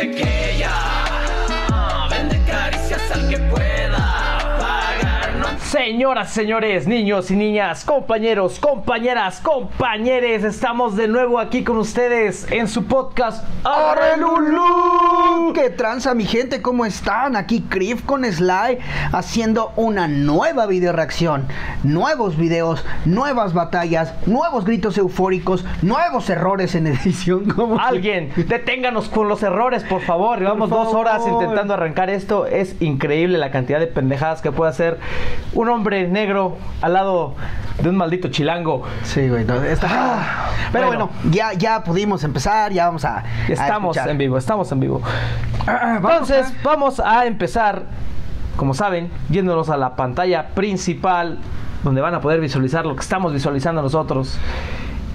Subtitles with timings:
[0.00, 0.87] ella
[5.68, 12.68] Señoras, señores, niños y niñas, compañeros, compañeras, compañeres, estamos de nuevo aquí con ustedes en
[12.68, 15.52] su podcast ¡Arelulú!
[15.52, 16.62] ¿Qué tranza mi gente?
[16.62, 17.36] ¿Cómo están?
[17.36, 18.78] Aquí Crif con Sly
[19.12, 21.46] haciendo una nueva video reacción.
[21.82, 27.44] Nuevos videos, nuevas batallas, nuevos gritos eufóricos, nuevos errores en edición.
[27.50, 30.38] como Alguien, deténganos con los errores, por favor.
[30.38, 32.46] Llevamos Por dos horas intentando arrancar esto.
[32.46, 34.98] Es increíble la cantidad de pendejadas que puede hacer
[35.60, 37.34] un hombre negro al lado
[37.82, 38.84] de un maldito chilango.
[39.02, 39.44] Sí, güey.
[39.44, 39.88] no, está-
[40.72, 41.10] Pero bueno.
[41.10, 43.24] bueno, ya, ya pudimos empezar, ya vamos a.
[43.48, 45.02] Estamos en vivo, estamos en vivo.
[45.66, 47.82] Ah, vamos Entonces, a- vamos a empezar,
[48.56, 51.38] como saben, yéndonos a la pantalla principal,
[51.82, 54.38] donde van a poder visualizar lo que estamos visualizando nosotros.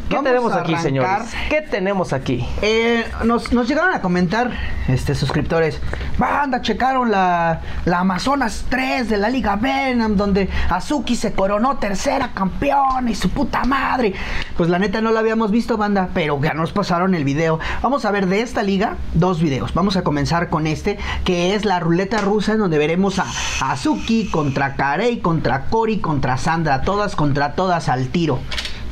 [0.10, 1.34] ¿Qué Vamos tenemos aquí, señores?
[1.50, 2.46] ¿Qué tenemos aquí?
[2.62, 4.52] Eh, nos, nos llegaron a comentar,
[4.88, 5.80] este, suscriptores,
[6.18, 12.32] banda, checaron la, la Amazonas 3 de la Liga Venom, donde Azuki se coronó tercera
[12.34, 14.14] campeona y su puta madre.
[14.58, 17.60] Pues la neta no la habíamos visto, banda, pero ya nos pasaron el video.
[17.82, 19.74] Vamos a ver de esta liga dos videos.
[19.74, 23.26] Vamos a comenzar con este, que es la ruleta rusa, en donde veremos a
[23.62, 28.40] Azuki contra Karei, contra Cory, contra Sandra, todas contra todas al tiro.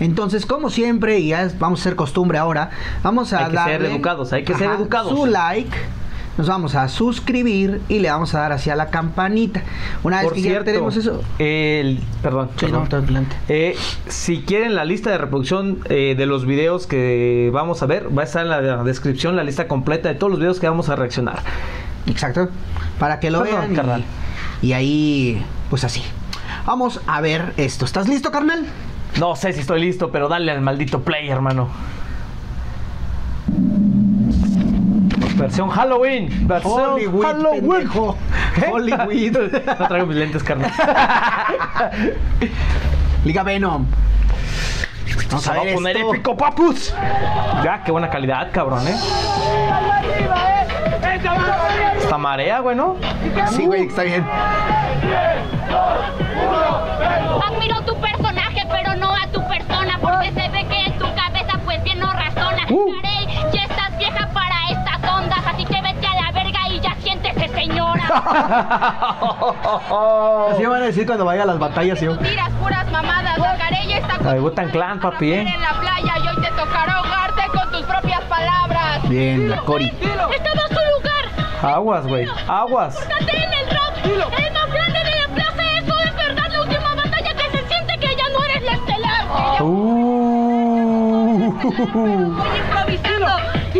[0.01, 2.71] Entonces, como siempre, y ya vamos a hacer costumbre ahora,
[3.03, 5.11] vamos a Hay que ser darle educados, hay que ser educados.
[5.17, 5.71] Su like,
[6.37, 9.61] nos vamos a suscribir y le vamos a dar hacia la campanita.
[10.01, 11.21] Una vez Por que cierto, ya tenemos eso.
[11.39, 12.89] el, perdón, Sí, perdón.
[13.11, 13.25] no.
[13.47, 13.75] Eh,
[14.07, 18.23] si quieren la lista de reproducción eh, de los videos que vamos a ver, va
[18.23, 20.95] a estar en la descripción la lista completa de todos los videos que vamos a
[20.95, 21.39] reaccionar.
[22.07, 22.49] Exacto.
[22.97, 23.71] Para que lo Perdón, vean.
[23.71, 24.03] y- carnal.
[24.63, 26.01] Y, ahí, pues así.
[26.65, 27.85] Vamos a ver esto.
[27.85, 28.65] ¿Estás listo, carnal?
[29.19, 31.69] No sé si estoy listo, pero dale al maldito play, hermano.
[35.35, 36.47] Versión Halloween.
[36.47, 37.61] Versión Hollywood, Halloween.
[37.69, 38.17] pendejo.
[38.71, 39.51] Hollywood.
[39.79, 40.71] no traigo mis lentes, carnal.
[43.25, 43.85] Liga Venom.
[45.29, 46.13] Vamos Se a va ver a poner esto.
[46.13, 46.93] épico, papus.
[47.63, 48.95] Ya, qué buena calidad, cabrón, eh.
[51.97, 52.97] Esta marea, güey, ¿no?
[53.51, 54.25] Sí, güey, está bien.
[57.47, 58.30] Admiro tu personaje,
[70.51, 72.17] Así van a decir cuando vaya a las batallas, yo.
[72.17, 73.51] Tiras puras mamadas, la
[74.23, 74.39] Ay,
[74.71, 75.41] Clan, papi, eh.
[75.41, 79.09] en la playa y hoy te tocará ahogarte con tus propias palabras.
[79.09, 79.85] Bien, la Cory.
[79.85, 81.25] Estaba a su lugar.
[81.63, 82.27] Aguas, güey.
[82.47, 82.99] Aguas.
[83.19, 84.05] En el rock.
[84.05, 84.19] El
[84.53, 86.47] más grande de la plaza, eso es verdad.
[86.51, 89.25] La última batalla que se siente que ya no eres la estelar.
[89.61, 91.51] Uh.
[91.93, 92.11] Voy
[92.59, 93.31] improvisando,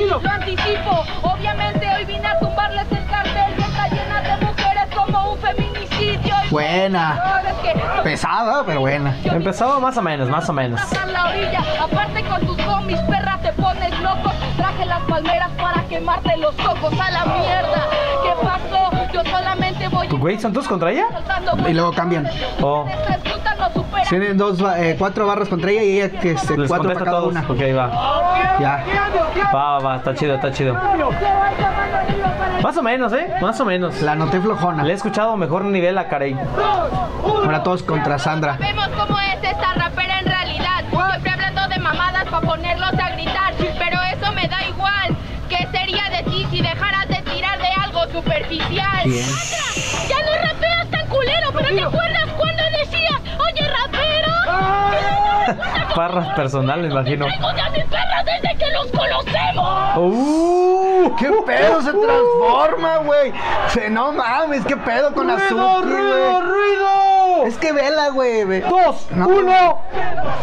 [0.10, 0.94] lo anticipo.
[6.52, 7.42] Buena.
[8.04, 9.16] Pesada, pero buena.
[9.24, 10.82] Empezó más o menos, más o menos.
[10.82, 11.60] pasar la orilla.
[11.82, 14.32] Aparte con tus homies, perra, te pones loco.
[14.58, 17.88] Traje las palmeras para quemarte los ojos a la mierda.
[18.24, 18.92] ¿Qué pasó?
[19.14, 21.06] Yo solamente voy Güey, ¿son todos contra ella?
[21.68, 22.30] Y luego cambian.
[22.62, 22.86] Oh.
[24.10, 27.06] Tienen dos, eh, cuatro barras contra ella y ella que Les cuatro contesto para a
[27.06, 27.32] cada todos.
[27.32, 27.42] una.
[27.48, 28.58] Ok, ahí va.
[28.60, 28.84] Ya.
[29.54, 30.76] Va, va, va, está chido, está chido.
[32.62, 33.34] Más o menos, ¿eh?
[33.42, 34.02] Más o menos.
[34.02, 34.84] La noté flojona.
[34.84, 36.36] Le he escuchado mejor nivel a Carey.
[37.24, 38.58] Ahora todos contra Sandra.
[38.60, 40.84] Vemos cómo es esta rapera en realidad.
[40.90, 43.54] Siempre hablando de mamadas para ponerlos a gritar.
[43.58, 45.18] Pero eso me da igual.
[45.50, 49.04] ¿Qué sería de ti si dejaras de tirar de algo superficial?
[49.06, 49.26] Bien.
[49.26, 54.32] Sandra, ya no rapeas tan culero, pero ¿te acuerdas cuando decías, oye rapero?
[55.96, 57.26] Parras personal, me imagino.
[59.98, 61.16] ¡Uh!
[61.18, 63.34] ¿Qué pedo se transforma, güey?
[63.70, 65.56] Se- No mames, ¿qué pedo con Azuki,
[65.90, 66.42] güey?
[66.42, 67.46] ruido!
[67.46, 68.62] Es que vela, güey.
[68.62, 69.08] ¡Dos!
[69.12, 69.28] No.
[69.28, 69.80] ¡Uno!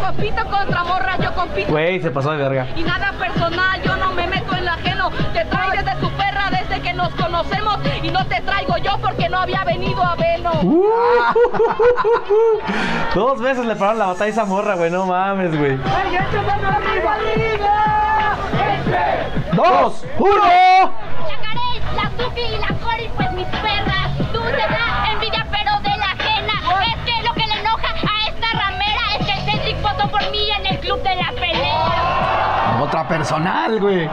[0.05, 1.71] Compito contra morra, yo compito.
[1.71, 2.67] Güey, se pasó de verga.
[2.75, 5.09] Y nada personal, yo no me meto en lo ajeno.
[5.33, 7.77] Te traes desde tu perra desde que nos conocemos.
[8.03, 10.51] Y no te traigo yo porque no había venido a Veno.
[10.63, 10.83] Uh.
[13.15, 14.89] Dos veces le pararon la batalla a esa morra, güey.
[14.91, 15.77] No mames, güey.
[19.53, 20.03] ¡Dos!
[20.17, 20.33] ¡Uno!
[20.35, 24.09] La Carey, la Tuki y la Cori, pues mis perras.
[24.33, 26.53] Tú te da envidia, pero de la ajena.
[26.85, 30.21] Es que lo que le enoja a esta ramera es que el Cedric votó por
[30.31, 32.79] mí en el club de la pelea.
[32.81, 34.09] Otra personal, güey.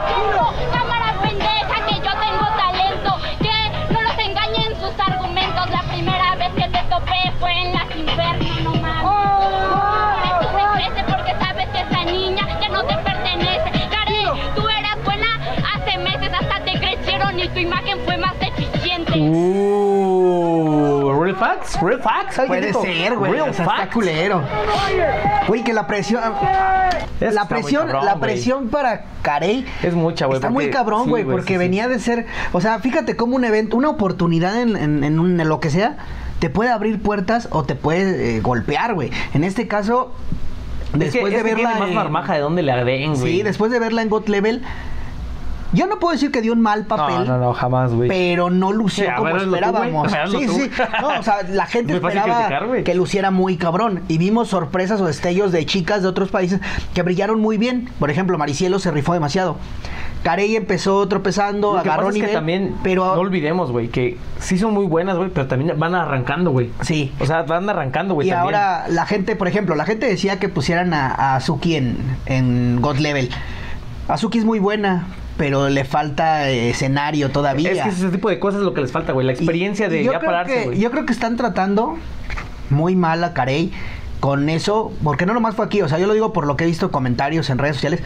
[19.21, 22.39] Uh, real facts, real facts.
[22.39, 23.33] ¿Alguien Puede ser, güey.
[23.33, 23.93] Real O sea, está facts.
[23.95, 24.43] culero.
[25.49, 26.23] Güey, que la presión.
[27.21, 29.65] Eso la presión, cabrón, la presión para Carey.
[29.83, 30.37] Es mucha, güey.
[30.37, 31.59] Está porque- muy cabrón, sí, güey, porque sí, sí.
[31.59, 32.27] venía de ser.
[32.53, 35.71] O sea, fíjate cómo un evento, una oportunidad en, en- en un- en lo que
[35.71, 35.97] sea,
[36.39, 39.11] te puede abrir puertas o te puede eh, golpear, güey.
[39.35, 40.13] En este caso,
[40.93, 41.71] Es que- después es de que verla.
[41.73, 43.33] tiene más marmaja de dónde le den, güey.
[43.39, 44.63] Sí, después de verla en God Level.
[45.77, 47.19] Yo no puedo decir que dio un mal papel.
[47.19, 48.09] No, no, no, jamás, güey.
[48.09, 50.13] Pero no lució Sí, como tú, esperábamos.
[50.13, 50.53] Hazlo sí, tú.
[50.55, 50.71] sí.
[51.01, 54.01] No, o sea, la gente esperaba criticar, que luciera muy cabrón.
[54.09, 56.61] Y vimos sorpresas o destellos de chicas de otros países
[56.95, 57.91] que brillaron muy bien.
[57.99, 59.57] Por ejemplo, Maricielo se rifó demasiado.
[60.23, 64.59] Carey empezó tropezando, Lo que pasa es que también, pero no olvidemos, güey, que sí
[64.59, 66.71] son muy buenas, güey, pero también van arrancando, güey.
[66.81, 67.13] Sí.
[67.21, 68.57] O sea, van arrancando, güey, y también.
[68.57, 72.81] ahora la gente, por ejemplo, la gente decía que pusieran a, a Azuki en, en
[72.83, 73.31] God Level.
[74.09, 75.07] Azuki es muy buena,
[75.37, 77.73] pero le falta escenario todavía.
[77.73, 79.27] Es que ese tipo de cosas es lo que les falta, güey.
[79.27, 80.79] La Y- experiencia de yo ya creo pararse, que- güey.
[80.79, 81.97] Yo creo que están tratando
[82.71, 83.73] muy mal a Carey
[84.21, 86.65] con eso, porque no nomás fue aquí, o sea, yo lo digo por lo que
[86.65, 88.01] he visto comentarios en redes sociales,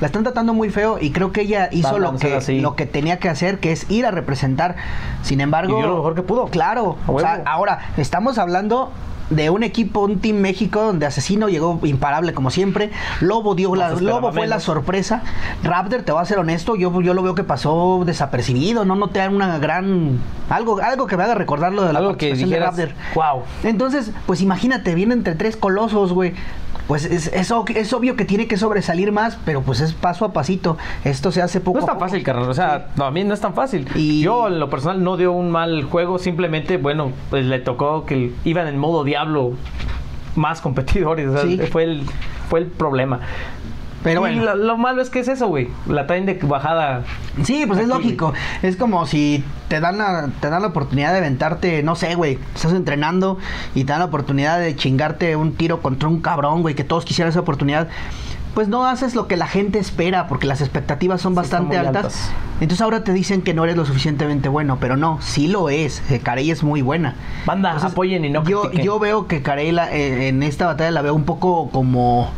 [0.00, 2.60] la están tratando muy feo y creo que ella hizo lo Van que, así.
[2.60, 4.76] lo que tenía que hacer, que es ir a representar.
[5.22, 6.46] Sin embargo, Y dio lo mejor que pudo.
[6.48, 8.92] Claro, o sea, ahora estamos hablando
[9.30, 12.90] de un equipo, un Team México donde Asesino llegó imparable como siempre,
[13.20, 15.22] Lobo dio No la, Lobo fue la sorpresa,
[15.62, 19.26] Raptor te voy a ser honesto, yo, yo lo veo que pasó desapercibido, no noté
[19.28, 20.18] una gran
[20.48, 23.14] algo algo que me haga recordar lo de la Algo que participación de dijeras, Raptor.
[23.14, 23.42] wow.
[23.62, 26.34] Entonces, pues imagínate, viene entre tres colosos, güey.
[26.86, 27.50] Pues es, es
[27.94, 30.76] obvio que tiene que sobresalir más, pero pues es paso a pasito.
[31.04, 32.06] Esto se hace poco No es a tan poco.
[32.08, 32.48] fácil, carnal.
[32.50, 33.88] O sea, no, a mí no es tan fácil.
[33.94, 36.18] Y- Yo, en lo personal, no dio un mal juego.
[36.18, 39.52] Simplemente, bueno, pues le tocó que iban en modo diablo
[40.36, 41.28] más competidores.
[41.28, 41.58] O sea, Sí.
[41.72, 42.02] fue, el,
[42.50, 43.20] fue el problema.
[44.04, 44.54] Pero y bueno.
[44.54, 45.68] lo, lo malo es que es eso, güey.
[45.88, 47.02] La traen de bajada.
[47.42, 48.32] Sí, pues es lógico.
[48.62, 52.38] Es como si te dan la, te dan la oportunidad de aventarte, no sé, güey.
[52.54, 53.38] Estás entrenando
[53.74, 57.04] y te dan la oportunidad de chingarte un tiro contra un cabrón, güey, que todos
[57.04, 57.88] quisieran esa oportunidad.
[58.54, 61.96] Pues no haces lo que la gente espera, porque las expectativas son Sí, bastante altas.
[62.04, 62.30] altas.
[62.60, 66.02] Entonces ahora te dicen que no eres lo suficientemente bueno, pero no, sí lo es.
[66.08, 67.16] Eh, Carey es muy buena.
[67.46, 68.84] Banda, Entonces, apoyen y no yo, critiquen.
[68.86, 72.30] yo veo que Carey la- eh, en esta batalla la veo un poco como,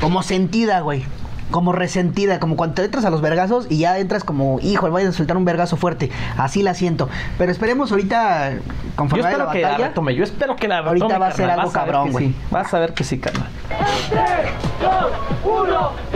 [0.00, 1.04] como sentida, güey.
[1.50, 5.10] Como resentida, como cuando te entras a los vergazos y ya entras como, hijo, vaya
[5.10, 6.10] a soltar un vergazo fuerte.
[6.38, 7.08] Así la siento.
[7.38, 8.58] Pero esperemos ahorita, Yo
[8.96, 9.88] conforme vaya espero la que la batalla.
[9.88, 10.14] retome.
[10.14, 11.00] Yo espero que la retome.
[11.02, 12.26] Ahorita va a ser algo cabrón, que güey.
[12.28, 12.36] sí.
[12.50, 13.48] Vas a ver que sí, carnal.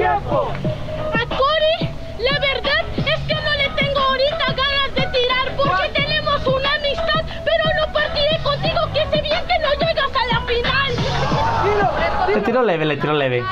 [0.08, 0.77] A Cory,
[12.58, 13.44] tiro leve, le tiro leve.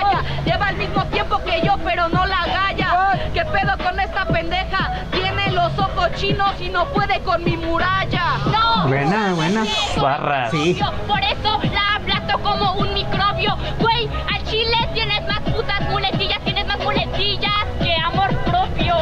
[0.45, 3.31] Lleva el mismo tiempo que yo, pero no la galla.
[3.33, 5.05] ¿Qué pedo con esta pendeja?
[5.13, 8.39] Tiene los ojos chinos y no puede con mi muralla.
[8.47, 8.89] No.
[8.89, 9.65] Buena, buena.
[10.01, 10.51] Barras.
[10.51, 10.79] Sí.
[11.07, 13.57] Por eso la aplasto como un microbio.
[13.79, 18.97] Güey, al chile tienes más putas muletillas, tienes más muletillas que amor propio.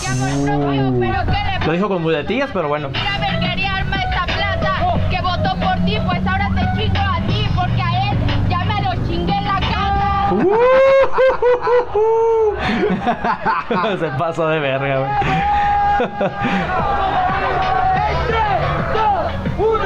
[0.00, 2.88] Que amor propio, pero ¿qué le Lo dijo con muletillas, pero bueno.
[2.88, 3.33] Mira,
[14.00, 15.10] Se pasó de verga, güey.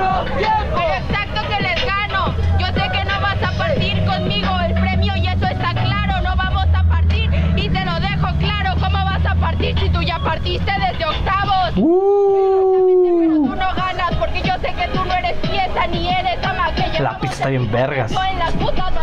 [0.09, 2.35] Exacto que les gano.
[2.59, 6.21] Yo sé que no vas a partir conmigo el premio y eso está claro.
[6.23, 8.75] No vamos a partir y te lo dejo claro.
[8.81, 11.73] ¿Cómo vas a partir si tú ya partiste desde octavos?
[11.75, 16.73] Pero tú no ganas porque yo sé que tú no eres pieza ni eres dama
[16.75, 18.13] que La pista está bien vergas.
[18.13, 18.95] en las putas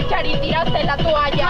[0.00, 1.48] aprovechar y tiraste la toalla.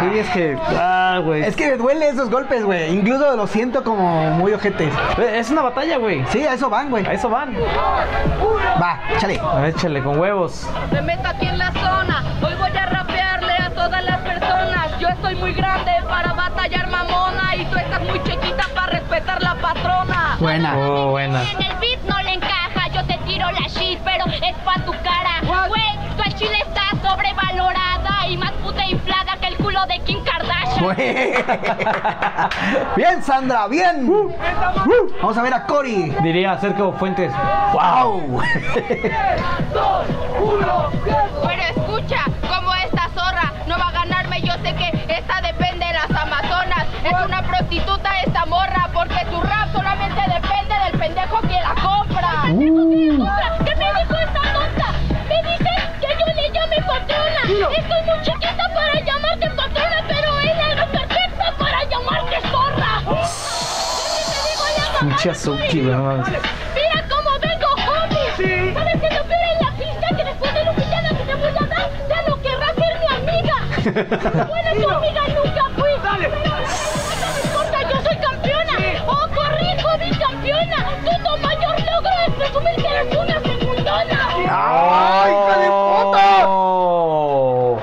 [0.00, 0.58] Sí, es que.
[0.76, 1.42] Ah, güey.
[1.42, 2.94] Es que me duele esos golpes, güey.
[2.94, 4.92] Incluso los siento como muy ojetes.
[5.18, 6.24] Es una batalla, güey.
[6.30, 7.06] Sí, a eso van, güey.
[7.06, 7.54] A eso van.
[8.80, 9.40] Va, échale.
[9.40, 10.68] A échale con huevos.
[10.92, 14.98] Me meto aquí en la zona, hoy voy a rapearle a todas las personas.
[14.98, 19.54] Yo estoy muy grande para batallar mamona y tú estás muy chiquita para respetar la
[19.56, 20.36] patrona.
[20.40, 20.76] Buena.
[20.76, 21.42] Oh, buena.
[21.42, 24.92] En el beat no le encaja, yo te tiro la shit, pero es pa' tu
[25.02, 25.68] cara.
[25.68, 26.01] Güey,
[26.42, 30.96] chile está sobrevalorada y más puta inflada que el culo de Kim Kardashian.
[32.96, 34.08] Bien, Sandra, bien.
[35.20, 36.12] Vamos a ver a Cory.
[36.22, 37.32] Diría Sergio Fuentes.
[37.72, 38.42] ¡Wow!
[41.46, 45.92] Pero escucha, como esta zorra no va a ganarme, yo sé que esta depende de
[45.92, 46.86] las amazonas.
[47.04, 52.30] Es una prostituta esta morra, porque su rap solamente depende del pendejo que la compra.
[52.46, 53.61] ¿Qué
[65.22, 66.26] Pinche Azuki, güey, no mames.
[66.74, 68.74] Mira cómo vengo, homie.
[68.74, 70.06] ¿Sabes qué lo peor en la pista?
[70.16, 73.06] Que después de lo villana que te voy a dar, ya no querrá ser mi
[73.14, 73.56] amiga.
[74.48, 75.94] Buena tu amiga nunca fui.
[76.02, 76.26] Dale.
[76.28, 76.34] No
[77.44, 78.74] importa, yo soy campeona.
[79.06, 80.78] Oh, corrijo, bicampeona.
[81.04, 84.18] Tu tu mayor logro es presumir que eres una segundona.
[84.50, 86.46] ¡Ay, hija de puta!
[86.48, 87.78] ¡Oh!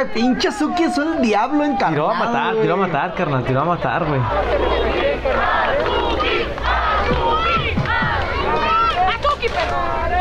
[0.00, 1.90] Güey, pinche Azuki es un diablo encarnado.
[1.90, 2.90] Tiró a matar, tiró a güey.
[2.90, 4.20] matar, carnal, tiró a matar, güey.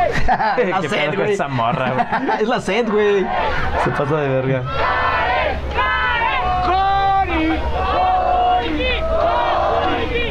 [0.27, 1.33] La Qué sed, güey.
[1.33, 2.05] esa morra, güey.
[2.41, 3.25] es la sed, güey.
[3.83, 4.63] Se pasa de verga.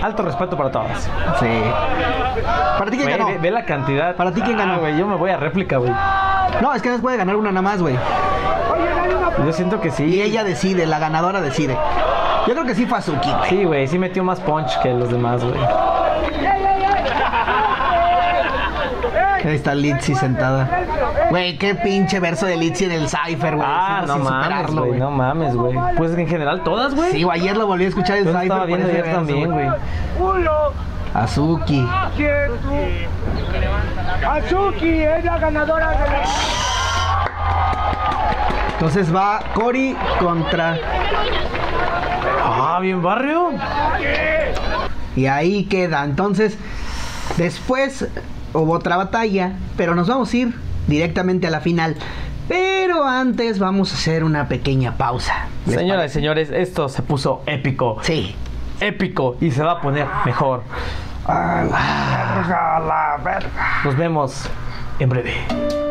[0.03, 0.87] Alto respeto para todos.
[1.41, 1.47] Sí.
[2.79, 3.27] ¿Para ti quién Güey, ganó?
[3.29, 4.15] ve, ve la cantidad.
[4.17, 4.75] ¿Para ti quién ganó?
[4.75, 5.93] Ah, güey, yo me voy a réplica, güey.
[6.63, 7.97] No, es que no puede ganar una nada más, güey.
[9.45, 10.05] Yo siento que sí.
[10.05, 11.77] Y ella decide, la ganadora decide.
[12.47, 13.49] Yo creo que sí fue Azuki, güey.
[13.49, 15.59] Sí, güey, sí metió más punch que los demás, güey.
[19.45, 20.69] Ahí está Litzy sentada.
[21.31, 23.69] Güey, qué pinche verso de Litzy en el Cypher, güey.
[23.69, 25.75] Ah, no mames, güey, no mames, güey.
[25.97, 27.13] Pues en general todas, güey.
[27.13, 28.43] Sí, güey, ayer lo volví a escuchar el Cypher.
[28.43, 29.69] estaba viendo ayer verso, también, güey.
[31.15, 31.87] Azuki.
[34.27, 36.68] Azuki es la ganadora de la...
[38.79, 40.79] Entonces va Cory contra.
[42.45, 43.51] Ah, bien barrio.
[45.17, 46.05] Y ahí queda.
[46.05, 46.57] Entonces,
[47.37, 48.07] después
[48.53, 50.55] hubo otra batalla, pero nos vamos a ir
[50.87, 51.97] directamente a la final.
[52.47, 55.49] Pero antes vamos a hacer una pequeña pausa.
[55.67, 57.99] ¿Les Señoras y señores, esto se puso épico.
[58.03, 58.37] Sí.
[58.79, 60.63] Épico y se va a poner mejor.
[61.27, 63.81] A la verga.
[63.85, 64.49] Nos vemos
[65.01, 65.88] en breve.